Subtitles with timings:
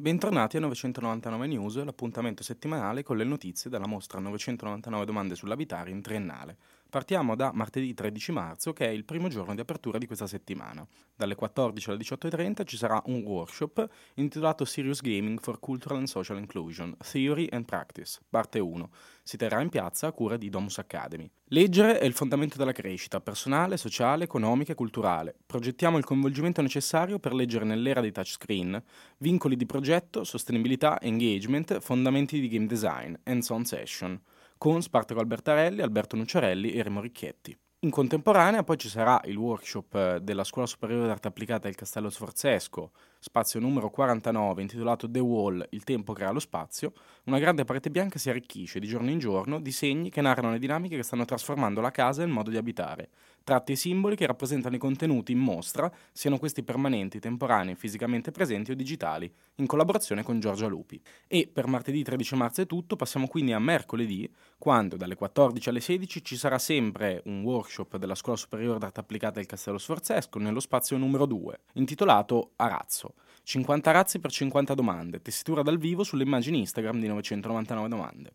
[0.00, 6.00] Bentornati a 999 News, l'appuntamento settimanale con le notizie della mostra 999 domande sull'abitare in
[6.00, 6.56] triennale.
[6.90, 10.84] Partiamo da martedì 13 marzo, che è il primo giorno di apertura di questa settimana.
[11.14, 16.38] Dalle 14 alle 18.30 ci sarà un workshop intitolato Serious Gaming for Cultural and Social
[16.38, 18.90] Inclusion, Theory and Practice, parte 1.
[19.22, 21.30] Si terrà in piazza a cura di Domus Academy.
[21.44, 25.36] Leggere è il fondamento della crescita personale, sociale, economica e culturale.
[25.46, 28.82] Progettiamo il coinvolgimento necessario per leggere nell'era dei touchscreen,
[29.18, 34.20] vincoli di progetto, sostenibilità, engagement, fondamenti di game design, hands-on session
[34.60, 37.56] con Spartaco Albertarelli, Alberto Nucciarelli e Remo Ricchetti.
[37.82, 42.10] In contemporanea poi ci sarà il workshop eh, della Scuola Superiore d'Arte Applicata del Castello
[42.10, 46.92] Sforzesco, spazio numero 49, intitolato The Wall, il tempo crea lo spazio.
[47.24, 50.58] Una grande parete bianca si arricchisce di giorno in giorno di segni che narrano le
[50.58, 53.08] dinamiche che stanno trasformando la casa e il modo di abitare.
[53.42, 58.74] Tratti simboli che rappresentano i contenuti in mostra, siano questi permanenti, temporanei, fisicamente presenti o
[58.74, 61.00] digitali, in collaborazione con Giorgia Lupi.
[61.26, 65.80] E per martedì 13 marzo è tutto, passiamo quindi a mercoledì, quando dalle 14 alle
[65.80, 70.60] 16 ci sarà sempre un workshop della Scuola Superiore d'Arte Applicata del Castello Sforzesco nello
[70.60, 73.14] spazio numero 2, intitolato Arazzo.
[73.42, 78.32] 50 razzi per 50 domande, tessitura dal vivo sulle immagini Instagram di 999 domande.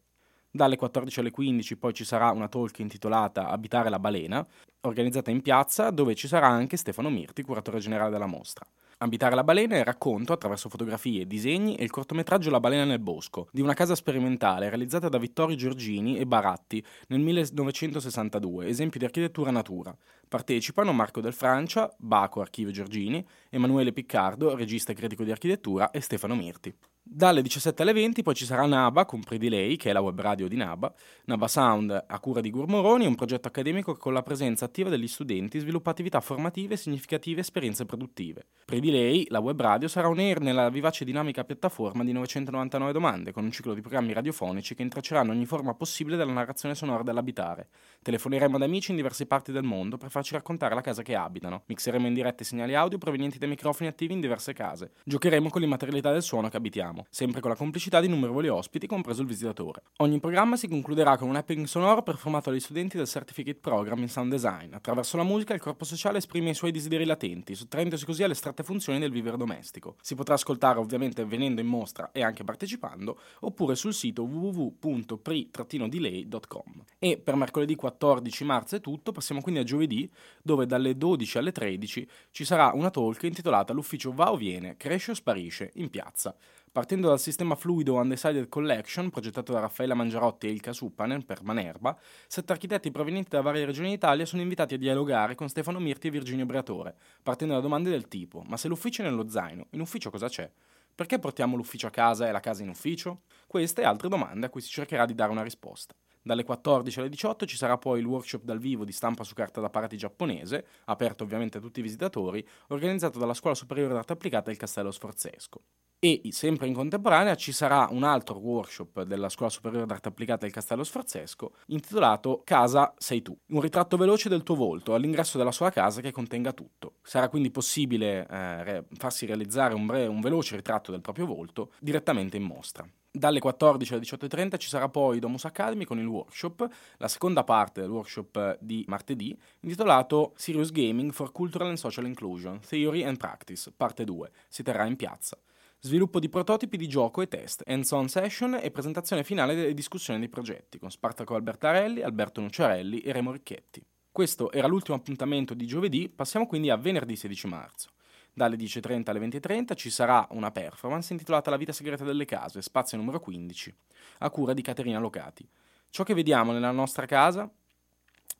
[0.55, 4.41] Dalle 14 alle 15 poi ci sarà una talk intitolata Abitare la balena,
[4.83, 8.65] organizzata in piazza, dove ci sarà anche Stefano Mirti, curatore generale della mostra.
[8.99, 12.99] Abitare la balena è il racconto, attraverso fotografie, disegni e il cortometraggio La balena nel
[12.99, 19.05] bosco, di una casa sperimentale realizzata da Vittorio Giorgini e Baratti nel 1962, esempio di
[19.07, 19.93] architettura natura.
[20.25, 25.99] Partecipano Marco Del Francia, Baco Archivio Giorgini, Emanuele Piccardo, regista e critico di architettura, e
[25.99, 26.73] Stefano Mirti.
[27.07, 30.47] Dalle 17 alle 20 poi ci sarà Naba con Predilei, che è la web radio
[30.47, 30.91] di Naba,
[31.25, 35.07] Naba Sound a cura di Gurmoroni, un progetto accademico che con la presenza attiva degli
[35.07, 38.47] studenti sviluppa attività formative significative esperienze produttive.
[38.65, 43.31] Predilei, la web radio, sarà un air nella vivace e dinamica piattaforma di 999 domande,
[43.31, 47.69] con un ciclo di programmi radiofonici che intrecceranno ogni forma possibile della narrazione sonora dell'abitare.
[48.01, 51.63] Telefoneremo ad amici in diverse parti del mondo per farci raccontare la casa che abitano.
[51.67, 54.91] Mixeremo in diretta i segnali audio provenienti dai microfoni attivi in diverse case.
[55.05, 58.87] Giocheremo con l'immaterialità del suono che abitiamo parliamo, sempre con la complicità di innumerevoli ospiti,
[58.87, 59.83] compreso il visitatore.
[59.97, 64.09] Ogni programma si concluderà con un happening sonoro performato dagli studenti del Certificate Program in
[64.09, 64.73] Sound Design.
[64.73, 68.63] Attraverso la musica il corpo sociale esprime i suoi desideri latenti, sottraendosi così alle estratte
[68.63, 69.95] funzioni del vivere domestico.
[70.01, 76.83] Si potrà ascoltare ovviamente venendo in mostra e anche partecipando, oppure sul sito www.pri-delay.com.
[76.99, 80.09] E per mercoledì 14 marzo è tutto, passiamo quindi a giovedì,
[80.41, 85.11] dove dalle 12 alle 13 ci sarà una talk intitolata L'ufficio va o viene, cresce
[85.11, 86.35] o sparisce, in piazza.
[86.75, 91.97] Partendo dal sistema fluido Undecided Collection, progettato da Raffaella Mangiarotti e Ilka Suppanen per Manerba,
[92.27, 96.11] sette architetti provenienti da varie regioni d'Italia sono invitati a dialogare con Stefano Mirti e
[96.11, 100.09] Virginio Briatore, partendo da domande del tipo: Ma se l'ufficio è nello zaino, in ufficio
[100.09, 100.51] cosa c'è?
[100.93, 103.21] Perché portiamo l'ufficio a casa e la casa in ufficio?
[103.47, 105.95] Queste e altre domande a cui si cercherà di dare una risposta.
[106.21, 109.61] Dalle 14 alle 18 ci sarà poi il workshop dal vivo di stampa su carta
[109.61, 114.49] da parati giapponese, aperto ovviamente a tutti i visitatori, organizzato dalla Scuola Superiore d'Arte Applicata
[114.49, 115.61] del Castello Sforzesco.
[115.99, 120.53] E sempre in contemporanea ci sarà un altro workshop della Scuola Superiore d'Arte Applicata del
[120.53, 125.71] Castello Sforzesco intitolato Casa sei tu, un ritratto veloce del tuo volto all'ingresso della sua
[125.71, 126.97] casa che contenga tutto.
[127.01, 132.37] Sarà quindi possibile eh, farsi realizzare un, bre- un veloce ritratto del proprio volto direttamente
[132.37, 132.87] in mostra.
[133.09, 136.67] Dalle 14 alle 18.30 ci sarà poi Domus Academy con il workshop,
[136.97, 142.59] la seconda parte del workshop di martedì, intitolato Serious Gaming for Cultural and Social Inclusion,
[142.59, 144.29] Theory and Practice, parte 2.
[144.49, 145.37] Si terrà in piazza.
[145.85, 150.29] Sviluppo di prototipi di gioco e test, hands-on session e presentazione finale delle discussioni dei
[150.29, 153.85] progetti con Spartaco Albertarelli, Alberto Nucciarelli e Remo Ricchetti.
[154.11, 157.89] Questo era l'ultimo appuntamento di giovedì, passiamo quindi a venerdì 16 marzo.
[158.33, 162.97] Dalle 10.30 alle 20.30 ci sarà una performance intitolata La vita segreta delle case, spazio
[162.97, 163.75] numero 15,
[164.21, 165.47] a cura di Caterina Locati.
[165.91, 167.47] Ciò che vediamo nella nostra casa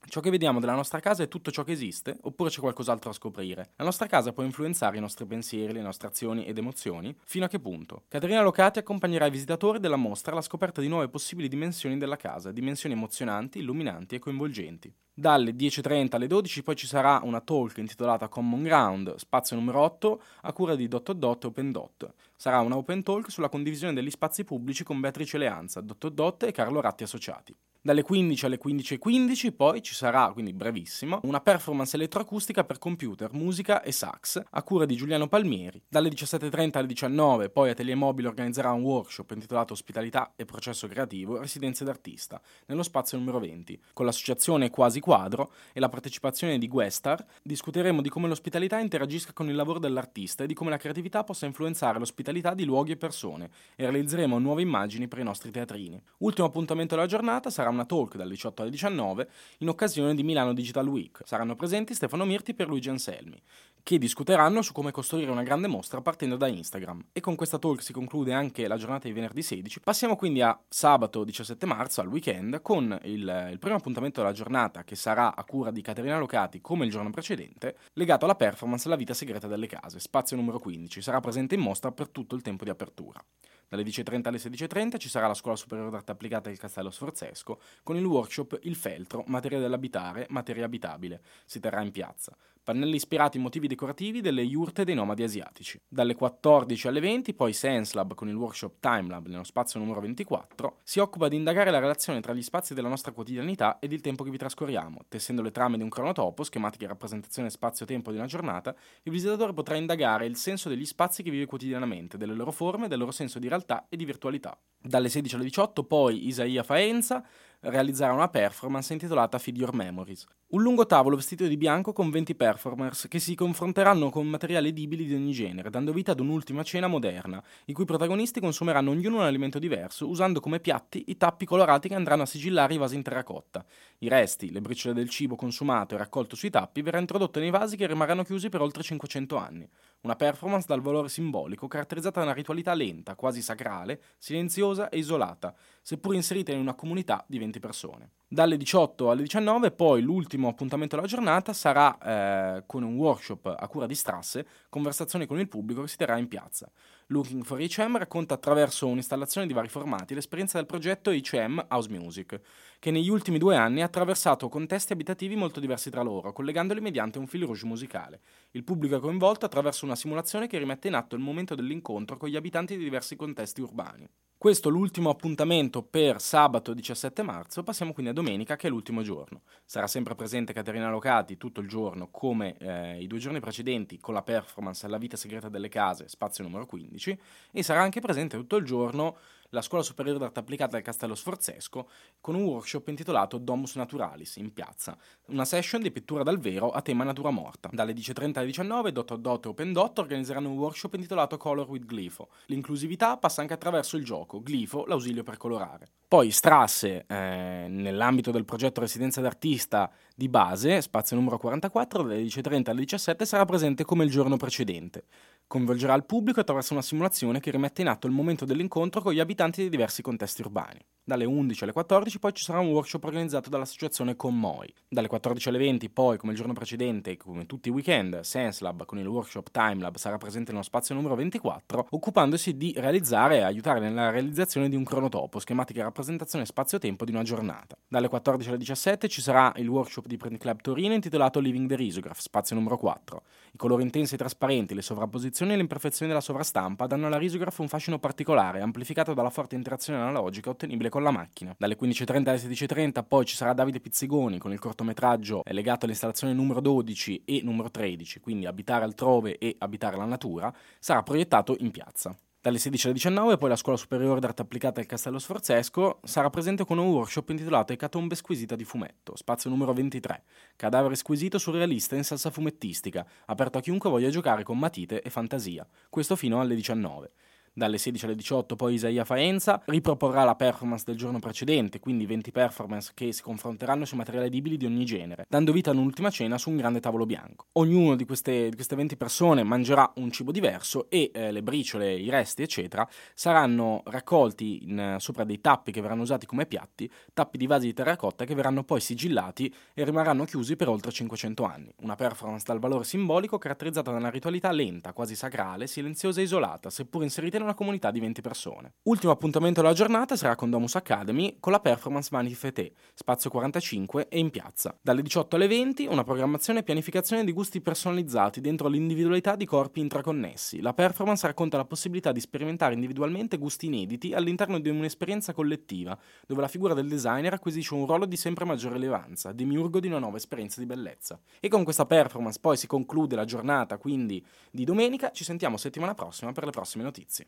[0.08, 3.16] Ciò che vediamo della nostra casa è tutto ciò che esiste, oppure c'è qualcos'altro da
[3.16, 3.72] scoprire?
[3.76, 7.16] La nostra casa può influenzare i nostri pensieri, le nostre azioni ed emozioni?
[7.26, 8.04] Fino a che punto?
[8.08, 12.52] Caterina Locati accompagnerà i visitatori della mostra alla scoperta di nuove possibili dimensioni della casa,
[12.52, 14.94] dimensioni emozionanti, illuminanti e coinvolgenti.
[15.18, 20.22] Dalle 10.30 alle 12 poi ci sarà una talk intitolata Common Ground, spazio numero 8,
[20.42, 22.14] a cura di Dot Dot Open Dot.
[22.36, 26.52] Sarà una open talk sulla condivisione degli spazi pubblici con Beatrice Leanza, Dot Dot e
[26.52, 27.56] Carlo Ratti Associati.
[27.86, 33.84] Dalle 15 alle 15.15 poi ci sarà, quindi brevissimo, una performance elettroacustica per computer, musica
[33.84, 35.80] e sax a cura di Giuliano Palmieri.
[35.88, 41.38] Dalle 17.30 alle 19 poi Atelier Mobile organizzerà un workshop intitolato Ospitalità e processo creativo,
[41.38, 43.80] residenze d'artista, nello spazio numero 20.
[43.94, 49.48] Con l'associazione Quasi Quadro e la partecipazione di Guestar discuteremo di come l'ospitalità interagisca con
[49.48, 53.52] il lavoro dell'artista e di come la creatività possa influenzare l'ospitalità di luoghi e persone
[53.76, 56.02] e realizzeremo nuove immagini per i nostri teatrini.
[56.22, 59.30] Ultimo appuntamento della giornata sarà una talk dalle 18 alle 19
[59.60, 61.22] in occasione di Milano Digital Week.
[61.24, 63.40] Saranno presenti Stefano Mirti e Luigi Anselmi,
[63.84, 67.08] che discuteranno su come costruire una grande mostra partendo da Instagram.
[67.12, 69.82] E con questa talk si conclude anche la giornata di venerdì 16.
[69.82, 74.84] Passiamo quindi a sabato 17 marzo, al weekend, con il, il primo appuntamento della giornata
[74.84, 78.96] che sarà a cura di Caterina Locati come il giorno precedente, legato alla performance La
[78.96, 81.02] vita segreta delle case, spazio numero 15.
[81.02, 83.24] Sarà presente in mostra per tutto il tempo di apertura.
[83.68, 87.96] Dalle 10.30 alle 16.30 ci sarà la Scuola Superiore d'Arte Applicata del Castello Sforzesco con
[87.96, 91.22] il workshop Il Feltro, materia dell'abitare, materia abitabile.
[91.46, 92.36] Si terrà in piazza
[92.66, 95.80] pannelli ispirati in motivi decorativi delle iurte dei nomadi asiatici.
[95.88, 100.80] Dalle 14 alle 20, poi Sense Lab con il workshop Timelab nello spazio numero 24,
[100.84, 104.24] si occupa di indagare la relazione tra gli spazi della nostra quotidianità ed il tempo
[104.24, 105.02] che vi trascorriamo.
[105.08, 109.76] Tessendo le trame di un cronotopo, schematica rappresentazione spazio-tempo di una giornata, il visitatore potrà
[109.76, 113.48] indagare il senso degli spazi che vive quotidianamente, delle loro forme, del loro senso di
[113.48, 114.58] realtà e di virtualità.
[114.82, 117.24] Dalle 16 alle 18, poi Isaia Faenza,
[117.66, 120.26] realizzerà una performance intitolata Feed Your Memories.
[120.48, 125.06] Un lungo tavolo vestito di bianco con 20 performers che si confronteranno con materiali edibili
[125.06, 129.24] di ogni genere, dando vita ad un'ultima cena moderna, i cui protagonisti consumeranno ognuno un
[129.24, 133.02] alimento diverso, usando come piatti i tappi colorati che andranno a sigillare i vasi in
[133.02, 133.66] terracotta.
[134.00, 137.76] I resti, le briciole del cibo consumato e raccolto sui tappi, verrà introdotto nei vasi
[137.76, 139.68] che rimarranno chiusi per oltre 500 anni.
[140.06, 145.56] Una performance dal valore simbolico caratterizzata da una ritualità lenta, quasi sacrale, silenziosa e isolata,
[145.82, 148.10] seppur inserita in una comunità di 20 persone.
[148.28, 153.68] Dalle 18 alle 19 poi l'ultimo appuntamento della giornata sarà eh, con un workshop a
[153.68, 156.68] cura di Strasse, conversazioni con il pubblico che si terrà in piazza.
[157.10, 162.42] Looking for HM racconta attraverso un'installazione di vari formati l'esperienza del progetto HM House Music,
[162.80, 167.20] che negli ultimi due anni ha attraversato contesti abitativi molto diversi tra loro, collegandoli mediante
[167.20, 168.22] un fil rouge musicale.
[168.52, 172.28] Il pubblico è coinvolto attraverso una simulazione che rimette in atto il momento dell'incontro con
[172.28, 174.10] gli abitanti di diversi contesti urbani.
[174.46, 179.02] Questo è l'ultimo appuntamento per sabato 17 marzo, passiamo quindi a domenica che è l'ultimo
[179.02, 179.42] giorno.
[179.66, 184.14] Sarà sempre presente Caterina Locati tutto il giorno come eh, i due giorni precedenti con
[184.14, 187.20] la performance La vita segreta delle case, spazio numero 15,
[187.54, 189.18] e sarà anche presente tutto il giorno
[189.56, 194.52] la Scuola Superiore d'Arte Applicata del Castello Sforzesco con un workshop intitolato Domus Naturalis in
[194.52, 194.98] piazza,
[195.28, 197.70] una session di pittura dal vero a tema natura morta.
[197.72, 201.86] Dalle 10.30 alle 19 Dot Dot e Open Dot organizzeranno un workshop intitolato Color with
[201.86, 202.30] Glifo.
[202.48, 205.88] L'inclusività passa anche attraverso il gioco, Glifo, l'ausilio per colorare.
[206.08, 212.70] Poi Strasse, eh, nell'ambito del progetto Residenza d'Artista di base, spazio numero 44, dalle 10.30
[212.70, 215.06] alle 17 sarà presente come il giorno precedente.
[215.48, 219.20] Coinvolgerà il pubblico attraverso una simulazione che rimette in atto il momento dell'incontro con gli
[219.20, 220.80] abitanti di diversi contesti urbani.
[221.08, 224.74] Dalle 11 alle 14 poi ci sarà un workshop organizzato dall'associazione Conmoi.
[224.90, 228.86] Dalle 14 alle 20 poi, come il giorno precedente e come tutti i weekend, SenseLab
[228.86, 233.80] con il workshop Timelab sarà presente nello spazio numero 24, occupandosi di realizzare e aiutare
[233.80, 237.78] nella realizzazione di un cronotopo, schematica rappresentazione spazio-tempo di una giornata.
[237.88, 241.76] Dalle 14 alle 17 ci sarà il workshop di Print Club Torino intitolato Living the
[241.76, 243.22] Risograph, spazio numero 4.
[243.52, 247.60] I colori intensi e trasparenti, le sovrapposizioni e le imperfezioni della sovrastampa danno alla risograph
[247.60, 251.54] un fascino particolare, amplificato dalla forte interazione analogica ottenibile con la macchina.
[251.58, 256.62] Dalle 15.30 alle 16.30 poi ci sarà Davide Pizzigoni con il cortometraggio legato all'installazione numero
[256.62, 262.16] 12 e numero 13, quindi Abitare altrove e Abitare la natura, sarà proiettato in piazza.
[262.46, 266.64] Dalle 16 alle 19 poi la Scuola Superiore d'Arte Applicata del Castello Sforzesco sarà presente
[266.64, 270.24] con un workshop intitolato Ecatombe Squisita di Fumetto, spazio numero 23,
[270.56, 275.68] cadavere squisito surrealista in salsa fumettistica, aperto a chiunque voglia giocare con matite e fantasia,
[275.90, 277.14] questo fino alle 19
[277.56, 282.32] dalle 16 alle 18 poi Isaia Faenza riproporrà la performance del giorno precedente, quindi 20
[282.32, 286.38] performance che si confronteranno su materiali edibili di ogni genere, dando vita ad un'ultima cena
[286.38, 287.46] su un grande tavolo bianco.
[287.54, 291.94] Ognuno di queste, di queste 20 persone mangerà un cibo diverso e eh, le briciole,
[291.94, 297.38] i resti, eccetera, saranno raccolti in, sopra dei tappi che verranno usati come piatti, tappi
[297.38, 301.74] di vasi di terracotta che verranno poi sigillati e rimarranno chiusi per oltre 500 anni.
[301.84, 306.70] Una performance dal valore simbolico caratterizzata da una ritualità lenta, quasi sacrale, silenziosa e isolata,
[306.70, 308.74] seppur inserita in una comunità di 20 persone.
[308.84, 314.08] Ultimo appuntamento della giornata sarà con Domus Academy con la performance Vanity Fete, spazio 45
[314.10, 314.78] e in piazza.
[314.82, 319.80] Dalle 18 alle 20 una programmazione e pianificazione di gusti personalizzati dentro l'individualità di corpi
[319.80, 320.60] intraconnessi.
[320.62, 326.42] La performance racconta la possibilità di sperimentare individualmente gusti inediti all'interno di un'esperienza collettiva, dove
[326.42, 330.18] la figura del designer acquisisce un ruolo di sempre maggiore rilevanza, demiurgo di una nuova
[330.18, 331.20] esperienza di bellezza.
[331.40, 335.94] E con questa performance poi si conclude la giornata, quindi di domenica, ci sentiamo settimana
[335.94, 337.24] prossima per le prossime notizie.